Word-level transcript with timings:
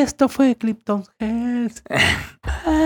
esto 0.00 0.28
fue 0.28 0.56
Clipton 0.56 1.04
Heads. 1.18 1.82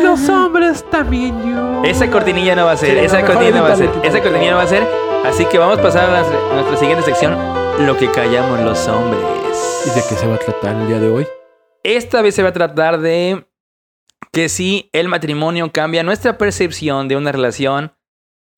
Los 0.03 0.29
hombres 0.29 0.85
también 0.91 1.49
yo. 1.49 1.83
Esa 1.85 2.11
cortinilla 2.11 2.55
no 2.55 2.65
va 2.67 2.73
a 2.73 2.77
ser, 2.77 2.99
Sí, 2.99 3.05
esa 3.05 3.25
cortinilla 3.25 3.59
no 3.59 3.63
va 3.63 3.73
a 3.73 3.77
ser, 3.77 3.91
esa 4.03 4.21
cortinilla 4.21 4.51
no 4.51 4.57
va 4.57 4.63
a 4.63 4.69
ser. 4.69 4.87
Así 5.25 5.45
que 5.47 5.59
vamos 5.59 5.79
a 5.79 5.83
pasar 5.83 6.11
a 6.11 6.55
nuestra 6.55 6.77
siguiente 6.77 7.05
sección, 7.05 7.37
lo 7.87 7.97
que 7.97 8.11
callamos 8.11 8.61
los 8.61 8.87
hombres. 8.89 9.23
¿Y 9.87 9.91
de 9.91 10.03
qué 10.09 10.15
se 10.15 10.27
va 10.27 10.35
a 10.35 10.39
tratar 10.39 10.77
el 10.77 10.87
día 10.87 10.99
de 10.99 11.09
hoy? 11.09 11.27
Esta 11.83 12.23
vez 12.23 12.35
se 12.35 12.43
va 12.43 12.51
a 12.51 12.53
tratar 12.53 13.01
de 13.01 13.47
que 14.33 14.49
si 14.49 14.91
el 14.93 15.09
matrimonio 15.09 15.71
cambia 15.73 16.03
nuestra 16.03 16.37
percepción 16.37 17.09
de 17.09 17.17
una 17.17 17.33
relación 17.33 17.93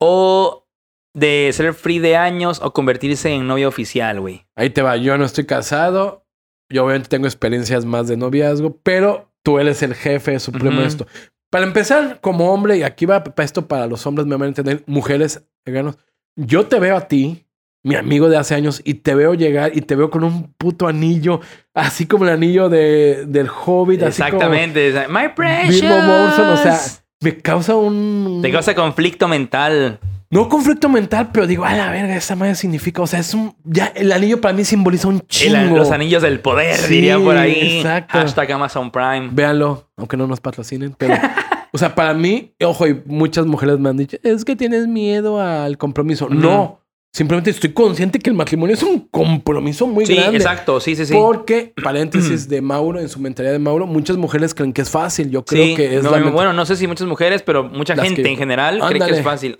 o 0.00 0.66
de 1.14 1.50
ser 1.52 1.72
free 1.74 1.98
de 1.98 2.16
años 2.16 2.60
o 2.62 2.72
convertirse 2.72 3.30
en 3.30 3.46
novio 3.46 3.68
oficial, 3.68 4.20
güey. 4.20 4.46
Ahí 4.54 4.70
te 4.70 4.82
va, 4.82 4.96
yo 4.96 5.16
no 5.18 5.24
estoy 5.24 5.46
casado. 5.46 6.25
Yo 6.68 6.84
obviamente 6.84 7.08
tengo 7.08 7.26
experiencias 7.26 7.84
más 7.84 8.08
de 8.08 8.16
noviazgo, 8.16 8.78
pero 8.82 9.30
tú 9.42 9.58
eres 9.58 9.82
el 9.82 9.94
jefe 9.94 10.38
supremo 10.40 10.80
de 10.80 10.86
esto. 10.86 11.06
Para 11.50 11.64
empezar, 11.64 12.20
como 12.20 12.52
hombre, 12.52 12.78
y 12.78 12.82
aquí 12.82 13.06
va 13.06 13.22
esto 13.38 13.68
para 13.68 13.86
los 13.86 14.04
hombres, 14.06 14.26
me 14.26 14.34
van 14.34 14.42
a 14.42 14.48
entender, 14.48 14.82
mujeres, 14.86 15.44
veganos, 15.64 15.96
yo 16.34 16.66
te 16.66 16.80
veo 16.80 16.96
a 16.96 17.06
ti, 17.08 17.46
mi 17.84 17.94
amigo 17.94 18.28
de 18.28 18.36
hace 18.36 18.56
años, 18.56 18.82
y 18.84 18.94
te 18.94 19.14
veo 19.14 19.34
llegar 19.34 19.76
y 19.76 19.82
te 19.82 19.94
veo 19.94 20.10
con 20.10 20.24
un 20.24 20.52
puto 20.54 20.88
anillo, 20.88 21.40
así 21.72 22.06
como 22.06 22.24
el 22.24 22.30
anillo 22.30 22.68
de, 22.68 23.24
del 23.26 23.48
Hobbit, 23.48 24.02
así 24.02 24.22
Exactamente. 24.22 24.92
My 25.08 25.22
como 25.22 25.34
precious. 25.36 25.80
Bilbo 25.80 25.98
Morrison, 25.98 26.48
o 26.48 26.56
sea, 26.56 26.80
me 27.20 27.38
causa 27.38 27.76
un... 27.76 28.40
Te 28.42 28.50
causa 28.50 28.74
conflicto 28.74 29.28
mental. 29.28 30.00
No 30.30 30.48
conflicto 30.48 30.88
mental, 30.88 31.30
pero 31.32 31.46
digo, 31.46 31.64
a 31.64 31.72
la 31.74 31.90
verga, 31.90 32.16
esa 32.16 32.34
madre 32.34 32.54
significa, 32.56 33.00
o 33.02 33.06
sea, 33.06 33.20
es 33.20 33.32
un, 33.32 33.54
ya, 33.64 33.92
el 33.94 34.10
anillo 34.10 34.40
para 34.40 34.54
mí 34.54 34.64
simboliza 34.64 35.06
un 35.08 35.16
El- 35.16 35.26
chingo. 35.28 35.76
los 35.76 35.90
anillos 35.92 36.22
del 36.22 36.40
poder, 36.40 36.76
Sí, 36.76 36.94
dirían 36.94 37.22
por 37.22 37.36
ahí. 37.36 37.76
exacto. 37.78 38.18
Hashtag 38.18 38.52
Amazon 38.52 38.90
Prime. 38.90 39.28
Véanlo, 39.30 39.88
aunque 39.96 40.16
no 40.16 40.26
nos 40.26 40.40
patrocinen, 40.40 40.94
pero... 40.98 41.14
O 41.72 41.78
sea, 41.78 41.94
para 41.94 42.14
mí, 42.14 42.54
ojo, 42.64 42.86
y 42.86 43.02
muchas 43.04 43.44
mujeres 43.44 43.78
me 43.78 43.90
han 43.90 43.98
dicho, 43.98 44.16
es 44.22 44.46
que 44.46 44.56
tienes 44.56 44.86
miedo 44.86 45.38
al 45.42 45.76
compromiso. 45.76 46.26
No, 46.30 46.80
simplemente 47.12 47.50
estoy 47.50 47.72
consciente 47.74 48.18
que 48.18 48.30
el 48.30 48.36
matrimonio 48.36 48.72
es 48.74 48.82
un 48.82 49.00
compromiso 49.00 49.86
muy 49.86 50.06
Sí, 50.06 50.14
grande. 50.14 50.38
exacto. 50.38 50.80
Sí, 50.80 50.96
sí, 50.96 51.04
sí. 51.04 51.12
Porque, 51.12 51.74
paréntesis 51.84 52.48
de 52.48 52.62
Mauro, 52.62 52.98
en 52.98 53.10
su 53.10 53.20
mentalidad 53.20 53.52
de 53.52 53.58
Mauro, 53.58 53.86
muchas 53.86 54.16
mujeres 54.16 54.54
creen 54.54 54.72
que 54.72 54.80
es 54.80 54.88
fácil. 54.88 55.30
Yo 55.30 55.44
creo 55.44 55.64
Sí, 55.66 55.74
que 55.74 55.96
es 55.98 56.02
no, 56.02 56.12
la 56.12 56.30
bueno, 56.30 56.54
no 56.54 56.64
sé 56.64 56.76
si 56.76 56.86
muchas 56.86 57.06
mujeres, 57.08 57.42
pero 57.42 57.64
mucha 57.64 57.94
gente 57.96 58.22
que- 58.22 58.30
en 58.30 58.36
general 58.38 58.80
cree 58.88 59.00
que 59.02 59.10
es 59.10 59.22
fácil. 59.22 59.56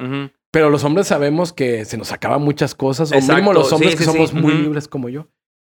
Pero 0.57 0.71
los 0.71 0.85
hombres 0.85 1.07
sabemos 1.07 1.53
que 1.53 1.85
se 1.85 1.99
nos 1.99 2.13
acaban 2.13 2.41
muchas 2.41 2.75
cosas. 2.75 3.13
O 3.13 3.15
Exacto, 3.15 3.35
mínimo 3.35 3.53
los 3.53 3.71
hombres 3.75 3.93
sí, 3.93 3.99
que 3.99 4.05
sí, 4.05 4.11
somos 4.11 4.31
sí. 4.31 4.37
muy 4.37 4.55
Ujú. 4.55 4.63
libres 4.63 4.89
como 4.89 5.11
yo. 5.11 5.27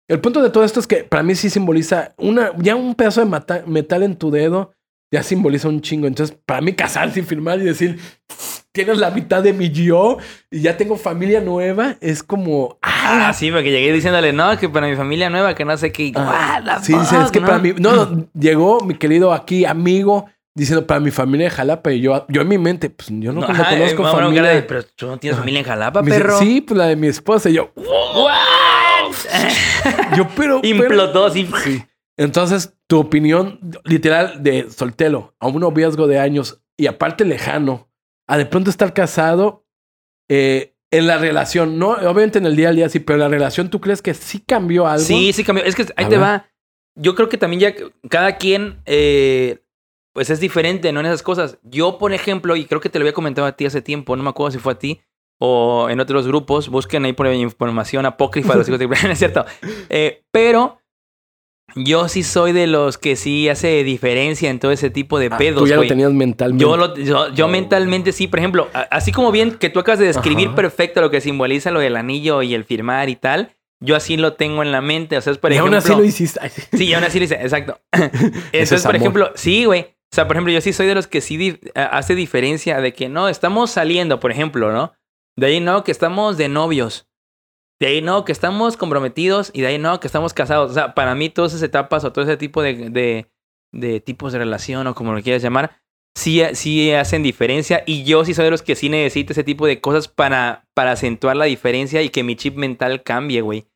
El 0.07 0.21
punto 0.21 0.41
de 0.41 0.49
todo 0.51 0.63
esto 0.63 0.79
es 0.79 0.87
que 0.87 1.03
para 1.03 1.21
mí 1.21 1.35
sí 1.35 1.49
simboliza 1.49 2.13
una, 2.15 2.53
ya 2.59 2.77
un 2.77 2.95
pedazo 2.95 3.25
de 3.25 3.63
metal 3.67 4.03
en 4.03 4.15
tu 4.15 4.31
dedo, 4.31 4.71
ya 5.13 5.21
simboliza 5.21 5.67
un 5.67 5.81
chingo. 5.81 6.07
Entonces, 6.07 6.33
para 6.45 6.61
mí 6.61 6.71
casarse 6.71 7.19
y 7.19 7.23
firmar 7.23 7.59
y 7.59 7.63
decir, 7.65 7.99
tienes 8.71 8.99
la 8.99 9.11
mitad 9.11 9.43
de 9.43 9.51
mi 9.51 9.69
yo 9.69 10.17
y 10.49 10.61
ya 10.61 10.77
tengo 10.77 10.95
familia 10.95 11.41
nueva, 11.41 11.97
es 11.99 12.23
como, 12.23 12.77
Ah, 12.81 13.27
ah, 13.27 13.33
sí, 13.33 13.51
porque 13.51 13.71
llegué 13.71 13.91
diciéndole, 13.91 14.31
no, 14.31 14.57
que 14.57 14.69
para 14.69 14.87
mi 14.87 14.95
familia 14.95 15.29
nueva, 15.29 15.55
que 15.55 15.65
no 15.65 15.75
sé 15.75 15.91
qué. 15.91 16.13
Ah, 16.15 16.61
What 16.65 16.79
the 16.79 16.85
sí, 16.85 16.93
dice, 16.93 17.17
es 17.17 17.23
fuck, 17.23 17.31
que 17.33 17.39
¿no? 17.41 17.45
para 17.47 17.59
mí, 17.59 17.73
no, 17.77 18.29
llegó 18.33 18.79
mi 18.85 18.93
querido 18.95 19.33
aquí 19.33 19.65
amigo 19.65 20.27
diciendo 20.59 20.85
para 20.85 20.99
mi 20.99 21.11
familia 21.11 21.45
de 21.45 21.51
Jalapa 21.51 21.91
y 21.91 22.01
yo, 22.01 22.25
yo 22.29 22.41
en 22.41 22.47
mi 22.47 22.57
mente, 22.57 22.89
pues 22.89 23.09
yo 23.11 23.31
no, 23.31 23.41
No, 23.41 23.47
ajá, 23.47 23.75
eh, 23.75 23.79
conozco 23.79 24.07
acuerdo 24.07 24.27
familia. 24.29 24.49
de, 24.51 24.61
pero 24.63 24.83
tú 24.83 25.07
no 25.07 25.17
tienes 25.17 25.39
familia 25.39 25.59
en 25.61 25.65
Jalapa, 25.65 26.01
Me 26.01 26.07
dice, 26.11 26.21
perro. 26.21 26.39
sí, 26.39 26.61
pues 26.61 26.77
la 26.77 26.85
de 26.87 26.95
mi 26.95 27.07
esposa 27.07 27.49
y 27.49 27.53
yo, 27.53 27.71
yo 30.15 30.27
pero, 30.35 30.61
pero- 30.61 30.63
Implotó 30.63 31.25
así. 31.25 31.47
Sí. 31.63 31.83
Entonces, 32.17 32.73
tu 32.87 32.99
opinión 32.99 33.59
literal 33.85 34.43
de 34.43 34.69
soltero 34.69 35.35
a 35.39 35.47
un 35.47 35.59
noviazgo 35.61 36.07
de 36.07 36.19
años 36.19 36.61
y 36.77 36.87
aparte 36.87 37.23
lejano, 37.25 37.89
a 38.27 38.37
de 38.37 38.45
pronto 38.45 38.69
estar 38.69 38.93
casado 38.93 39.65
eh, 40.29 40.75
en 40.91 41.07
la 41.07 41.17
relación, 41.17 41.79
no, 41.79 41.91
obviamente 41.91 42.39
en 42.39 42.45
el 42.45 42.55
día 42.55 42.69
al 42.69 42.75
día 42.75 42.89
sí, 42.89 42.99
pero 42.99 43.15
en 43.15 43.21
la 43.21 43.29
relación, 43.29 43.69
¿tú 43.69 43.79
crees 43.79 44.01
que 44.01 44.13
sí 44.13 44.39
cambió 44.45 44.87
algo? 44.87 45.03
Sí, 45.05 45.31
sí 45.33 45.43
cambió. 45.43 45.63
Es 45.63 45.75
que 45.75 45.83
ahí 45.95 46.05
A 46.05 46.09
te 46.09 46.17
ver. 46.17 46.21
va. 46.21 46.45
Yo 46.95 47.15
creo 47.15 47.29
que 47.29 47.37
también 47.37 47.61
ya 47.61 47.73
cada 48.09 48.35
quien, 48.37 48.81
eh, 48.85 49.59
pues 50.19 50.29
es 50.31 50.41
diferente, 50.41 50.91
¿no? 50.91 50.99
En 50.99 51.05
esas 51.05 51.23
cosas. 51.23 51.59
Yo, 51.63 51.97
por 51.97 52.11
ejemplo, 52.11 52.57
y 52.57 52.65
creo 52.65 52.81
que 52.81 52.89
te 52.89 52.99
lo 52.99 53.03
había 53.03 53.13
comentado 53.13 53.47
a 53.47 53.53
ti 53.53 53.65
hace 53.65 53.81
tiempo, 53.81 54.17
no 54.17 54.23
me 54.23 54.29
acuerdo 54.31 54.51
si 54.51 54.57
fue 54.59 54.73
a 54.73 54.77
ti 54.77 54.99
o 55.39 55.87
en 55.89 56.01
otros 56.01 56.27
grupos, 56.27 56.67
busquen 56.67 57.05
ahí 57.05 57.13
por 57.13 57.27
información 57.27 58.05
apócrifa 58.05 58.51
de 58.51 58.59
los 58.59 58.67
hijos 58.67 58.79
de 58.79 58.89
es 59.13 59.17
cierto. 59.17 59.45
Eh, 59.87 60.23
pero 60.29 60.81
yo 61.73 62.09
sí 62.09 62.23
soy 62.23 62.51
de 62.51 62.67
los 62.67 62.97
que 62.97 63.15
sí 63.15 63.47
hace 63.47 63.85
diferencia 63.85 64.49
en 64.49 64.59
todo 64.59 64.73
ese 64.73 64.89
tipo 64.89 65.19
de 65.19 65.29
Ah, 65.31 65.37
pedos, 65.37 65.61
Tú 65.63 65.67
ya 65.67 65.77
lo 65.77 65.87
tenías 65.87 66.11
mentalmente. 66.11 66.61
Yo, 66.61 66.75
lo- 66.75 66.97
yo, 66.97 67.33
yo 67.33 67.47
mentalmente 67.47 68.11
sí, 68.11 68.27
por 68.27 68.39
ejemplo, 68.39 68.67
a- 68.73 68.81
así 68.91 69.13
como 69.13 69.31
bien 69.31 69.51
que 69.51 69.69
tú 69.69 69.79
acabas 69.79 69.99
de 69.99 70.07
describir 70.07 70.47
Ajá. 70.47 70.55
perfecto 70.55 70.99
lo 70.99 71.09
que 71.11 71.21
simboliza 71.21 71.71
lo 71.71 71.79
del 71.79 71.95
anillo 71.95 72.41
y 72.41 72.53
el 72.53 72.65
firmar 72.65 73.07
y 73.07 73.15
tal, 73.15 73.55
yo 73.81 73.95
así 73.95 74.17
lo 74.17 74.33
tengo 74.33 74.63
en 74.63 74.73
la 74.73 74.81
mente. 74.81 75.15
O 75.15 75.21
sea, 75.21 75.31
es 75.31 75.37
por 75.39 75.53
y 75.53 75.57
aún 75.57 75.69
ejemplo. 75.73 75.93
así 75.93 76.01
lo 76.01 76.05
hiciste. 76.05 76.39
Sí. 76.75 76.93
Aún 76.93 77.05
así 77.05 77.19
lo 77.19 77.23
hice, 77.23 77.35
exacto. 77.35 77.79
Entonces, 77.93 78.71
es 78.73 78.81
por 78.81 78.89
amor. 78.89 78.95
ejemplo, 79.01 79.31
sí, 79.35 79.63
güey. 79.63 79.95
O 80.11 80.15
sea, 80.15 80.27
por 80.27 80.35
ejemplo, 80.35 80.51
yo 80.53 80.61
sí 80.61 80.73
soy 80.73 80.87
de 80.87 80.95
los 80.95 81.07
que 81.07 81.21
sí 81.21 81.37
di- 81.37 81.59
a- 81.75 81.85
hace 81.97 82.15
diferencia 82.15 82.81
de 82.81 82.93
que 82.93 83.09
no, 83.09 83.29
estamos 83.29 83.71
saliendo, 83.71 84.19
por 84.19 84.31
ejemplo, 84.31 84.71
¿no? 84.71 84.93
De 85.37 85.47
ahí 85.47 85.59
no, 85.59 85.83
que 85.83 85.91
estamos 85.91 86.37
de 86.37 86.49
novios. 86.49 87.07
De 87.79 87.87
ahí 87.87 88.01
no, 88.01 88.25
que 88.25 88.31
estamos 88.31 88.75
comprometidos. 88.75 89.51
Y 89.53 89.61
de 89.61 89.67
ahí 89.67 89.77
no, 89.77 89.99
que 89.99 90.07
estamos 90.07 90.33
casados. 90.33 90.71
O 90.71 90.73
sea, 90.73 90.93
para 90.95 91.15
mí 91.15 91.29
todas 91.29 91.53
esas 91.53 91.63
etapas 91.63 92.03
o 92.03 92.11
todo 92.11 92.25
ese 92.25 92.37
tipo 92.37 92.61
de, 92.61 92.89
de, 92.89 93.31
de 93.71 93.99
tipos 94.01 94.33
de 94.33 94.39
relación 94.39 94.87
o 94.87 94.95
como 94.95 95.13
lo 95.13 95.21
quieras 95.21 95.41
llamar, 95.43 95.77
sí, 96.17 96.41
sí 96.53 96.91
hacen 96.91 97.23
diferencia. 97.23 97.83
Y 97.85 98.03
yo 98.03 98.25
sí 98.25 98.33
soy 98.33 98.45
de 98.45 98.51
los 98.51 98.63
que 98.63 98.75
sí 98.75 98.89
necesito 98.89 99.31
ese 99.33 99.43
tipo 99.43 99.65
de 99.67 99.79
cosas 99.79 100.07
para, 100.07 100.67
para 100.73 100.91
acentuar 100.93 101.37
la 101.37 101.45
diferencia 101.45 102.01
y 102.01 102.09
que 102.09 102.23
mi 102.23 102.35
chip 102.35 102.55
mental 102.57 103.03
cambie, 103.03 103.41
güey. 103.41 103.67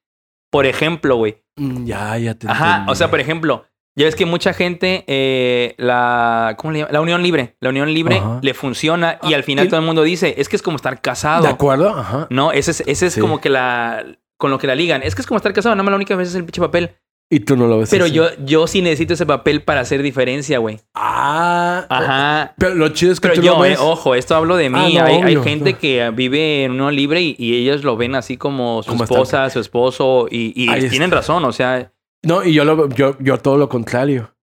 Por 0.51 0.66
ejemplo, 0.66 1.16
güey. 1.16 1.43
Mm, 1.55 1.85
Ya, 1.85 2.17
ya 2.17 2.33
te 2.35 2.47
Ajá, 2.49 2.72
entendí. 2.72 2.91
o 2.91 2.95
sea, 2.95 3.09
por 3.09 3.19
ejemplo, 3.22 3.66
ya 3.95 4.05
ves 4.05 4.15
que 4.15 4.25
mucha 4.25 4.53
gente, 4.53 5.03
eh, 5.07 5.75
la, 5.77 6.55
¿cómo 6.57 6.71
le 6.73 6.79
llama? 6.79 6.91
La 6.91 7.01
unión 7.01 7.21
libre, 7.21 7.55
la 7.59 7.69
unión 7.69 7.93
libre 7.93 8.17
Ajá. 8.17 8.39
le 8.41 8.53
funciona 8.53 9.19
y 9.23 9.33
Ah, 9.33 9.37
al 9.37 9.43
final 9.43 9.65
y- 9.65 9.69
todo 9.69 9.79
el 9.79 9.85
mundo 9.85 10.03
dice, 10.03 10.35
es 10.37 10.49
que 10.49 10.55
es 10.55 10.61
como 10.61 10.77
estar 10.77 10.95
¿De 10.95 11.01
casado. 11.01 11.47
acuerdo? 11.47 11.89
Ajá. 11.89 12.27
No, 12.29 12.51
ese 12.51 12.71
es, 12.71 12.81
ese 12.87 13.05
es 13.07 13.13
Sí. 13.13 13.21
como 13.21 13.39
que 13.39 13.49
la, 13.49 14.03
con 14.37 14.51
lo 14.51 14.57
que 14.57 14.67
la 14.67 14.75
ligan. 14.75 15.03
Es 15.03 15.15
que 15.15 15.21
es 15.21 15.27
como 15.27 15.37
estar 15.37 15.53
casado, 15.53 15.75
nada 15.75 15.83
más 15.83 15.91
la 15.91 15.95
única 15.97 16.15
vez 16.15 16.29
es 16.29 16.35
el 16.35 16.43
pinche 16.43 16.59
papel. 16.61 16.95
Y 17.29 17.39
tú 17.39 17.55
no 17.55 17.65
lo 17.67 17.79
ves 17.79 17.89
Pero 17.89 18.05
así. 18.05 18.13
yo, 18.13 18.25
yo 18.45 18.67
sí 18.67 18.81
necesito 18.81 19.13
ese 19.15 19.25
papel 19.25 19.63
para 19.63 19.81
hacer 19.81 20.03
diferencia, 20.03 20.59
güey. 20.59 20.79
Ah. 20.93 21.85
Ajá. 21.89 22.53
Pero 22.57 22.75
lo 22.75 22.89
chido 22.89 23.11
es 23.11 23.19
que 23.19 23.29
Pero 23.29 23.41
tú 23.41 23.45
yo, 23.47 23.53
lo 23.55 23.61
ves. 23.61 23.79
eh, 23.79 23.81
ojo, 23.81 24.13
esto 24.15 24.35
hablo 24.35 24.55
de 24.57 24.69
mí. 24.69 24.97
Ah, 24.97 25.07
no, 25.09 25.25
hay, 25.25 25.37
gente 25.37 25.73
que 25.75 26.09
vive 26.11 26.63
en 26.65 26.71
unión 26.71 26.95
libre 26.95 27.21
y, 27.21 27.35
y 27.39 27.55
ellos 27.55 27.83
lo 27.83 27.95
ven 27.97 28.15
así 28.15 28.37
como 28.37 28.83
su 28.83 28.89
Como 28.89 29.03
estar- 29.05 29.15
esposa, 29.17 29.49
su 29.49 29.59
esposo 29.59 30.27
y, 30.29 30.51
tienen 30.89 31.09
razón, 31.11 31.43
o 31.45 31.51
sea, 31.51 31.91
No, 32.23 32.44
y 32.44 32.53
yo, 32.53 32.63
lo, 32.66 32.89
yo, 32.89 33.17
yo 33.19 33.38
todo 33.38 33.57
lo 33.57 33.69
contrario. 33.69 34.34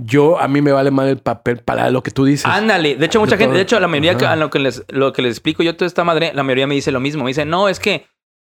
Yo, 0.00 0.38
a 0.40 0.46
mí 0.48 0.62
me 0.62 0.70
vale 0.72 0.90
mal 0.90 1.08
el 1.08 1.18
papel 1.18 1.58
para 1.58 1.90
lo 1.90 2.02
que 2.02 2.10
tú 2.12 2.24
dices. 2.24 2.46
Ándale, 2.46 2.94
de 2.96 3.06
hecho 3.06 3.18
mucha 3.20 3.32
De 3.32 3.38
gente, 3.38 3.48
todo. 3.50 3.56
de 3.56 3.62
hecho 3.62 3.80
la 3.80 3.88
mayoría 3.88 4.16
que- 4.16 4.24
Ajá. 4.26 4.34
a 4.34 4.36
lo 4.36 4.48
que 4.48 4.60
les 4.60 4.84
lo 4.88 5.12
que 5.12 5.22
les 5.22 5.32
explico 5.32 5.62
yo 5.64 5.74
toda 5.76 5.86
esta 5.88 6.04
madre, 6.04 6.32
la 6.34 6.44
mayoría 6.44 6.66
me 6.68 6.76
dice 6.76 6.92
lo 6.92 7.00
mismo, 7.00 7.24
me 7.24 7.30
dice, 7.30 7.44
"No, 7.44 7.68
es 7.68 7.80
que 7.80 8.06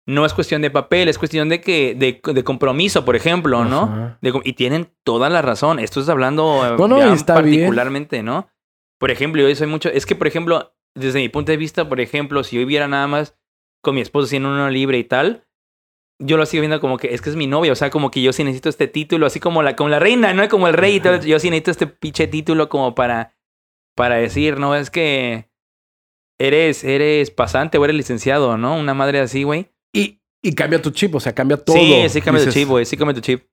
no 0.08 0.26
es 0.26 0.34
cuestión 0.34 0.60
de 0.62 0.70
papel, 0.70 1.08
es 1.08 1.18
cuestión 1.18 1.48
de 1.48 1.60
que 1.60 1.94
de, 1.94 2.20
de 2.34 2.44
compromiso, 2.44 3.04
por 3.04 3.14
ejemplo, 3.14 3.64
¿no?" 3.64 4.16
De 4.20 4.32
y 4.44 4.54
tienen 4.54 4.92
toda 5.04 5.30
la 5.30 5.40
razón. 5.40 5.78
Esto 5.78 6.00
es 6.00 6.08
hablando 6.08 6.66
eh, 6.66 6.76
No, 6.76 6.88
no, 6.88 6.96
bien. 6.96 7.16
particularmente, 7.24 8.22
¿no? 8.24 8.48
Por 8.98 9.10
ejemplo, 9.12 9.40
yo 9.48 9.54
soy 9.54 9.68
mucho, 9.68 9.88
es 9.88 10.04
que 10.04 10.16
por 10.16 10.26
ejemplo, 10.26 10.74
desde 10.96 11.20
mi 11.20 11.28
punto 11.28 11.52
de 11.52 11.58
vista, 11.58 11.88
por 11.88 12.00
ejemplo, 12.00 12.42
si 12.42 12.56
yo 12.56 12.60
viviera 12.60 12.88
nada 12.88 13.06
más 13.06 13.36
con 13.82 13.94
mi 13.94 14.00
esposo 14.00 14.26
siendo 14.26 14.48
uno 14.48 14.68
libre 14.68 14.98
y 14.98 15.04
tal, 15.04 15.45
yo 16.18 16.36
lo 16.36 16.46
sigo 16.46 16.62
viendo 16.62 16.80
como 16.80 16.96
que 16.96 17.12
es 17.14 17.20
que 17.20 17.30
es 17.30 17.36
mi 17.36 17.46
novia, 17.46 17.72
o 17.72 17.76
sea, 17.76 17.90
como 17.90 18.10
que 18.10 18.22
yo 18.22 18.32
sí 18.32 18.42
necesito 18.44 18.68
este 18.68 18.88
título, 18.88 19.26
así 19.26 19.40
como 19.40 19.62
la, 19.62 19.76
como 19.76 19.90
la 19.90 19.98
reina, 19.98 20.32
¿no? 20.32 20.48
Como 20.48 20.68
el 20.68 20.74
rey 20.74 21.00
todo, 21.00 21.16
yo 21.20 21.38
sí 21.38 21.50
necesito 21.50 21.70
este 21.70 21.86
pinche 21.86 22.26
título 22.26 22.68
como 22.68 22.94
para, 22.94 23.34
para 23.94 24.16
decir, 24.16 24.58
no, 24.58 24.74
es 24.74 24.90
que 24.90 25.50
eres, 26.38 26.84
eres 26.84 27.30
pasante 27.30 27.78
o 27.78 27.84
eres 27.84 27.96
licenciado, 27.96 28.56
¿no? 28.56 28.76
Una 28.76 28.94
madre 28.94 29.20
así, 29.20 29.42
güey. 29.42 29.70
Y, 29.92 30.20
y 30.42 30.54
cambia 30.54 30.80
tu 30.80 30.90
chip, 30.90 31.14
o 31.14 31.20
sea, 31.20 31.34
cambia 31.34 31.56
todo. 31.56 31.76
Sí, 31.76 32.08
sí 32.08 32.20
cambia 32.20 32.44
tu 32.44 32.50
chip, 32.50 32.68
güey, 32.68 32.84
sí 32.84 32.96
cambia 32.96 33.14
tu 33.14 33.20
chip. 33.20 33.44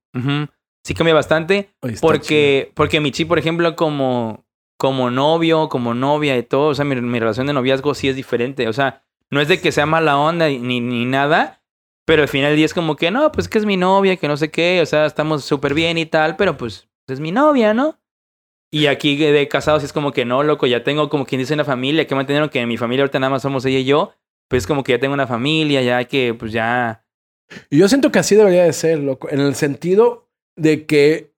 Sí 0.86 0.94
cambia 0.94 1.14
bastante, 1.14 1.74
"Oye, 1.82 1.94
está 1.94 2.06
porque, 2.06 2.72
porque 2.76 3.00
mi 3.00 3.12
chip, 3.12 3.28
por 3.30 3.40
ejemplo, 3.40 3.76
como, 3.76 4.46
como 4.78 5.10
novio, 5.12 5.70
como 5.70 5.94
novia 5.94 6.38
y 6.38 6.44
todo, 6.44 6.70
o 6.70 6.76
sea, 6.76 6.84
mi, 6.84 6.96
mi 6.98 7.20
relación 7.20 7.48
de 7.48 7.54
noviazgo 7.54 7.94
sí 7.94 8.10
es 8.10 8.18
diferente, 8.18 8.68
o 8.68 8.74
sea, 8.74 9.04
no 9.32 9.40
es 9.40 9.48
de 9.48 9.62
que 9.62 9.72
sea 9.72 9.86
mala 9.86 10.18
onda 10.18 10.50
ni, 10.50 10.82
ni 10.82 11.06
nada, 11.06 11.63
pero 12.06 12.22
al 12.22 12.28
final 12.28 12.50
del 12.50 12.58
día 12.58 12.66
es 12.66 12.74
como 12.74 12.96
que, 12.96 13.12
no, 13.12 13.32
pues 13.32 13.48
que 13.48 13.58
es 13.58 13.66
mi 13.66 13.78
novia, 13.78 14.16
que 14.18 14.28
no 14.28 14.38
sé 14.38 14.52
qué, 14.52 14.82
o 14.82 14.86
sea, 14.86 15.06
estamos 15.06 15.44
súper 15.46 15.74
bien 15.74 15.98
y 15.98 16.06
tal, 16.06 16.36
pero 16.36 16.58
pues 16.58 16.88
es 17.08 17.20
mi 17.20 17.32
novia, 17.32 17.74
¿no? 17.74 18.00
Y 18.72 18.88
aquí 18.88 19.16
de 19.18 19.48
casados 19.48 19.84
es 19.84 19.94
como 19.94 20.12
que 20.12 20.26
no, 20.26 20.42
loco, 20.44 20.66
ya 20.66 20.84
tengo 20.84 21.08
como 21.10 21.26
quien 21.26 21.40
dice 21.40 21.54
una 21.54 21.64
familia, 21.66 22.08
que 22.08 22.16
mantener 22.16 22.50
que 22.50 22.60
en 22.60 22.68
mi 22.68 22.78
familia 22.78 23.04
ahorita 23.04 23.20
nada 23.20 23.30
más 23.30 23.44
somos 23.44 23.64
ella 23.66 23.80
y 23.80 23.86
yo, 23.86 24.14
pues 24.48 24.64
es 24.64 24.68
como 24.68 24.84
que 24.84 24.94
ya 24.94 25.00
tengo 25.00 25.14
una 25.14 25.28
familia, 25.28 25.82
ya 25.82 26.04
que 26.06 26.34
pues 26.34 26.52
ya... 26.52 27.06
Y 27.70 27.78
yo 27.78 27.88
siento 27.88 28.12
que 28.12 28.20
así 28.20 28.36
debería 28.36 28.64
de 28.64 28.74
ser, 28.74 29.00
loco. 29.00 29.30
En 29.30 29.40
el 29.40 29.54
sentido 29.54 30.28
de 30.56 30.86
que 30.86 31.34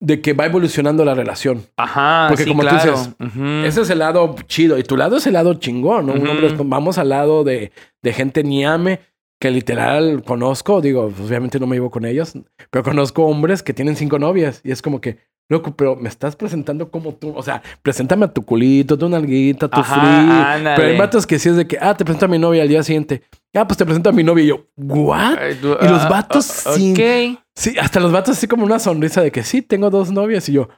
de 0.00 0.22
que 0.22 0.32
va 0.32 0.46
evolucionando 0.46 1.04
la 1.04 1.14
relación. 1.14 1.66
Ajá, 1.76 2.26
Porque 2.28 2.44
sí, 2.44 2.50
como 2.50 2.62
tú 2.62 2.68
claro. 2.70 2.92
dices, 2.92 3.14
Ujú. 3.20 3.44
Ese 3.66 3.82
es 3.82 3.90
el 3.90 3.98
lado 3.98 4.34
chido. 4.46 4.78
Y 4.78 4.82
tu 4.82 4.96
lado 4.96 5.18
es 5.18 5.26
el 5.26 5.34
lado 5.34 5.54
chingón, 5.54 6.06
¿no? 6.06 6.14
Un 6.14 6.26
hombre 6.26 6.54
vamos 6.64 6.96
al 6.96 7.10
lado 7.10 7.44
de, 7.44 7.70
de 8.02 8.12
gente 8.12 8.42
niame 8.42 9.00
que 9.40 9.50
literal 9.50 10.22
conozco. 10.24 10.80
Digo, 10.80 11.08
pues, 11.08 11.28
obviamente 11.28 11.58
no 11.58 11.66
me 11.66 11.74
llevo 11.76 11.90
con 11.90 12.04
ellos, 12.04 12.34
pero 12.70 12.84
conozco 12.84 13.24
hombres 13.24 13.62
que 13.62 13.74
tienen 13.74 13.96
cinco 13.96 14.18
novias. 14.18 14.60
Y 14.62 14.70
es 14.70 14.82
como 14.82 15.00
que, 15.00 15.18
loco, 15.48 15.74
pero 15.74 15.96
me 15.96 16.08
estás 16.08 16.36
presentando 16.36 16.90
como 16.90 17.14
tú. 17.14 17.32
O 17.34 17.42
sea, 17.42 17.62
preséntame 17.82 18.26
a 18.26 18.32
tu 18.32 18.42
culito, 18.44 18.96
tu 18.98 19.08
nalguita, 19.08 19.66
tu 19.68 19.80
Ajá, 19.80 19.94
free. 19.94 20.64
Pero 20.76 20.88
hay 20.88 20.98
vatos 20.98 21.26
que 21.26 21.38
sí 21.38 21.48
es 21.48 21.56
de 21.56 21.66
que, 21.66 21.78
ah, 21.80 21.96
te 21.96 22.04
presento 22.04 22.26
a 22.26 22.28
mi 22.28 22.38
novia 22.38 22.62
al 22.62 22.68
día 22.68 22.82
siguiente. 22.82 23.22
Ah, 23.54 23.66
pues 23.66 23.78
te 23.78 23.84
presento 23.84 24.10
a 24.10 24.12
mi 24.12 24.22
novia. 24.22 24.44
Y 24.44 24.48
yo, 24.48 24.66
¿what? 24.76 25.38
Y 25.50 25.88
los 25.88 26.02
ah, 26.04 26.08
vatos 26.08 26.44
sin- 26.44 26.92
ok. 26.92 27.40
Sí, 27.56 27.76
hasta 27.78 27.98
los 27.98 28.12
vatos 28.12 28.36
así 28.36 28.46
como 28.46 28.64
una 28.64 28.78
sonrisa 28.78 29.22
de 29.22 29.32
que 29.32 29.42
sí, 29.42 29.60
tengo 29.62 29.90
dos 29.90 30.12
novias. 30.12 30.48
Y 30.48 30.52
yo, 30.52 30.68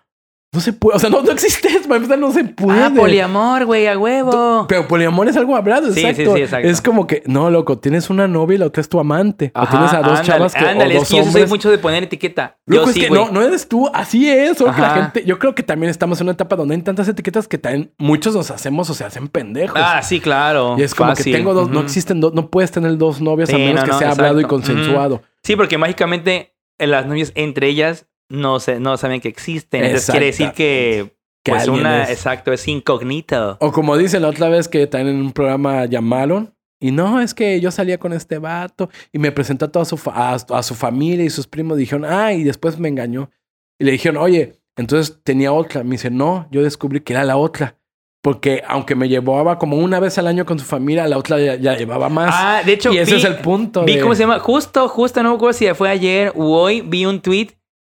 no 0.54 0.60
se 0.60 0.72
puede. 0.75 0.96
O 0.96 0.99
sea, 0.99 1.08
no, 1.08 1.22
no 1.22 1.31
existe. 1.32 1.69
Para 1.88 1.96
empezar, 1.96 2.19
no 2.19 2.31
se 2.31 2.44
puede. 2.44 2.82
Ah, 2.82 2.93
poliamor, 2.94 3.64
güey, 3.64 3.87
a 3.87 3.96
huevo. 3.99 4.66
Pero 4.69 4.87
poliamor 4.87 5.26
es 5.28 5.37
algo 5.37 5.56
hablado, 5.56 5.88
Sí, 5.93 6.00
sí, 6.00 6.06
exacto. 6.06 6.34
sí, 6.37 6.43
exacto. 6.43 6.69
Es 6.69 6.82
como 6.82 7.06
que, 7.06 7.22
no, 7.26 7.50
loco, 7.50 7.78
tienes 7.78 8.10
una 8.10 8.28
novia 8.28 8.56
y 8.56 8.58
la 8.58 8.66
otra 8.66 8.81
es 8.82 8.88
tu 8.88 9.00
amante. 9.00 9.50
o 9.54 9.58
Ajá, 9.60 9.70
tienes 9.70 9.93
a 9.93 9.96
dos 9.99 10.06
ándale, 10.20 10.26
chavas 10.26 10.54
que, 10.54 10.58
ándale, 10.66 10.99
o 10.99 11.02
es 11.02 11.08
dos 11.08 11.08
que 11.08 11.16
yo 11.16 11.22
sí 11.22 11.31
soy 11.31 11.40
hombres. 11.43 11.49
mucho 11.49 11.70
de 11.70 11.78
poner 11.78 12.02
etiqueta. 12.04 12.58
Loco, 12.66 12.84
yo 12.84 12.88
es 12.90 12.94
sí, 12.94 13.00
que 13.00 13.10
no, 13.10 13.31
no 13.31 13.40
eres 13.43 13.66
tú, 13.66 13.88
así 13.94 14.28
es. 14.28 14.58
Solo 14.58 14.75
que 14.75 14.81
la 14.82 14.90
gente, 14.90 15.25
yo 15.25 15.38
creo 15.38 15.54
que 15.54 15.62
también 15.62 15.90
estamos 15.90 16.20
en 16.20 16.26
una 16.26 16.32
etapa 16.32 16.54
donde 16.56 16.75
hay 16.75 16.82
tantas 16.82 17.08
etiquetas 17.08 17.49
que 17.49 17.56
también 17.58 17.93
muchos 17.99 18.34
nos 18.34 18.50
hacemos 18.50 18.90
o 18.90 18.94
se 18.94 19.04
hacen 19.04 19.28
pendejos. 19.28 19.81
Ah, 19.82 20.02
sí, 20.02 20.20
claro. 20.20 20.76
y 20.78 20.82
es 20.82 20.94
como 20.94 21.10
Fácil. 21.10 21.32
que 21.32 21.38
tengo 21.38 21.54
dos, 21.54 21.70
no 21.70 21.81
existen 21.81 22.20
dos, 22.20 22.34
no 22.34 22.49
puedes 22.50 22.70
tener 22.70 22.96
dos 22.99 23.20
novias 23.20 23.49
a 23.49 23.52
Sí, 23.56 23.58
menos 23.58 23.81
no, 23.81 23.84
que 23.87 23.93
no, 23.93 23.99
sea 23.99 24.10
hablado 24.10 24.40
y 24.40 24.44
consensuado. 24.44 25.22
Sí, 25.43 25.56
porque 25.56 25.78
mágicamente 25.78 26.54
eh, 26.78 26.87
las 26.87 27.06
novias 27.06 27.32
entre 27.34 27.69
ellas 27.69 28.06
no, 28.32 28.58
se, 28.61 28.81
no 28.81 28.96
saben 28.96 29.20
que 29.20 29.29
existen. 29.29 29.84
Entonces 29.84 30.11
quiere 30.11 30.26
decir 30.26 30.52
que, 30.52 31.14
pues 31.44 31.69
una, 31.69 32.05
es. 32.05 32.11
exacto, 32.11 32.52
es 32.52 32.67
incógnito. 32.69 33.56
O 33.61 33.73
como 33.73 33.96
dicen 33.96 34.23
la 34.23 34.29
otra 34.29 34.49
vez 34.49 34.69
que 34.69 34.87
también 34.87 35.17
en 35.17 35.23
un 35.23 35.32
programa 35.32 35.84
llamaron. 35.87 36.55
Y 36.81 36.90
no, 36.90 37.20
es 37.20 37.32
que 37.32 37.61
yo 37.61 37.70
salía 37.70 37.99
con 37.99 38.12
este 38.12 38.38
vato 38.38 38.90
y 39.12 39.19
me 39.20 39.31
presentó 39.31 39.67
a 39.67 39.70
toda 39.70 39.84
su, 39.84 40.00
a, 40.06 40.32
a 40.34 40.62
su 40.64 40.75
familia 40.75 41.25
y 41.25 41.31
sus 41.31 41.46
primos. 41.46 41.79
Dijeron, 41.79 42.05
ah, 42.05 42.32
y 42.32 42.43
después 42.43 42.76
me 42.79 42.88
engañó. 42.88 43.31
Y 43.79 43.84
le 43.84 43.93
dijeron, 43.93 44.17
oye, 44.20 44.55
entonces 44.76 45.20
tenía 45.23 45.52
otra. 45.52 45.85
Me 45.85 45.93
dice, 45.93 46.11
no, 46.11 46.49
yo 46.50 46.61
descubrí 46.62 47.00
que 47.00 47.12
era 47.12 47.23
la 47.25 47.37
otra. 47.37 47.76
Porque 48.20 48.62
aunque 48.69 48.94
me 48.94 49.08
llevaba 49.08 49.58
como 49.58 49.76
una 49.76 49.99
vez 50.00 50.17
al 50.19 50.26
año 50.28 50.44
con 50.46 50.58
su 50.58 50.64
familia, 50.64 51.06
la 51.08 51.19
otra 51.19 51.38
ya, 51.40 51.55
ya 51.56 51.76
llevaba 51.76 52.08
más. 52.08 52.31
Ah, 52.37 52.62
de 52.64 52.73
hecho, 52.73 52.93
y 52.93 52.99
ese 52.99 53.14
vi- 53.14 53.20
es 53.20 53.25
el 53.26 53.37
punto. 53.37 53.85
Vi 53.85 53.96
de- 53.96 54.00
cómo 54.00 54.14
se 54.14 54.20
llama. 54.23 54.38
Justo, 54.40 54.88
justo, 54.88 55.23
no 55.23 55.31
me 55.31 55.35
acuerdo 55.37 55.52
si 55.58 55.67
fue 55.75 55.88
ayer 55.88 56.32
o 56.37 56.56
hoy, 56.61 56.81
vi 56.82 57.05
un 57.05 57.20
tweet 57.20 57.49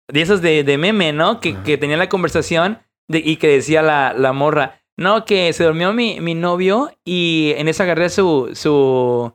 de 0.08 0.20
esos 0.22 0.40
de, 0.42 0.64
de 0.64 0.78
meme, 0.78 1.12
¿no? 1.12 1.40
Que, 1.40 1.50
Ajá. 1.52 1.62
que 1.62 1.78
tenía 1.78 1.96
la 1.96 2.08
conversación 2.08 2.78
de- 3.08 3.22
y 3.24 3.36
que 3.36 3.48
decía 3.48 3.82
la, 3.82 4.12
la 4.16 4.32
morra, 4.32 4.80
no, 4.96 5.24
que 5.24 5.52
se 5.52 5.64
durmió 5.64 5.92
mi, 5.92 6.20
mi 6.20 6.34
novio 6.34 6.90
y 7.04 7.52
en 7.56 7.68
eso 7.68 7.82
agarré 7.82 8.08
su, 8.10 8.50
su, 8.54 9.32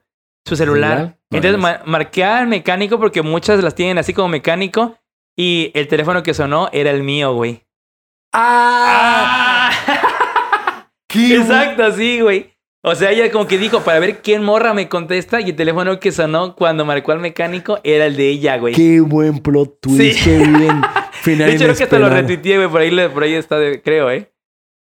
su 0.47 0.55
celular. 0.55 1.17
Entonces 1.31 1.59
marqué 1.85 2.23
al 2.23 2.47
mecánico 2.47 2.97
porque 2.97 3.21
muchas 3.21 3.61
las 3.63 3.75
tienen 3.75 3.97
así 3.97 4.13
como 4.13 4.29
mecánico 4.29 4.97
y 5.37 5.71
el 5.73 5.87
teléfono 5.87 6.23
que 6.23 6.33
sonó 6.33 6.69
era 6.71 6.91
el 6.91 7.03
mío, 7.03 7.33
güey. 7.33 7.63
¡Ah! 8.33 9.71
¡Qué 11.07 11.35
Exacto, 11.37 11.83
así, 11.83 12.21
güey. 12.21 12.53
O 12.81 12.95
sea, 12.95 13.11
ella 13.11 13.29
como 13.29 13.45
que 13.45 13.57
dijo 13.57 13.81
para 13.81 13.99
ver 13.99 14.19
quién 14.21 14.41
morra 14.43 14.73
me 14.73 14.87
contesta 14.87 15.41
y 15.41 15.49
el 15.49 15.55
teléfono 15.55 15.99
que 15.99 16.11
sonó 16.13 16.55
cuando 16.55 16.85
marcó 16.85 17.11
al 17.11 17.19
mecánico 17.19 17.79
era 17.83 18.05
el 18.05 18.15
de 18.15 18.29
ella, 18.29 18.57
güey. 18.57 18.73
Qué 18.73 19.01
buen 19.01 19.39
plot 19.39 19.81
twist, 19.81 20.19
Sí. 20.19 20.23
qué 20.23 20.37
bien. 20.37 20.81
Final 21.21 21.47
De 21.49 21.55
hecho, 21.55 21.63
creo 21.65 21.75
que 21.75 21.83
hasta 21.83 21.99
lo 21.99 22.09
retuiteé, 22.09 22.55
güey. 22.57 22.69
Por 22.69 22.79
ahí, 22.81 23.09
por 23.13 23.23
ahí 23.23 23.33
está, 23.33 23.59
de- 23.59 23.81
creo, 23.81 24.09
¿eh? 24.09 24.31